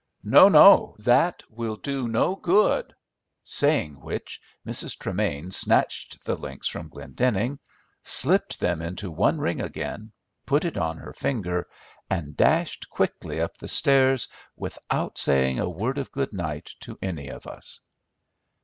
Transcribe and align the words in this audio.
"No, 0.23 0.49
no, 0.49 0.95
that 0.97 1.43
will 1.47 1.75
do 1.75 2.07
no 2.07 2.35
good." 2.35 2.95
Saying 3.43 4.01
which 4.01 4.41
Mrs. 4.65 4.97
Tremain 4.97 5.51
snatched 5.51 6.25
the 6.25 6.33
links 6.33 6.67
from 6.67 6.89
Glendenning, 6.89 7.59
slipped 8.01 8.59
them 8.59 8.81
into 8.81 9.11
one 9.11 9.37
ring 9.37 9.61
again, 9.61 10.11
put 10.47 10.65
it 10.65 10.75
on 10.75 10.97
her 10.97 11.13
finger, 11.13 11.67
and 12.09 12.35
dashed 12.35 12.89
quickly 12.89 13.39
up 13.39 13.57
the 13.57 13.67
stairs 13.67 14.27
without 14.55 15.19
saying 15.19 15.59
a 15.59 15.69
word 15.69 15.99
of 15.99 16.11
good 16.11 16.33
night 16.33 16.71
to 16.79 16.97
any 17.03 17.27
of 17.27 17.45
us. 17.45 17.79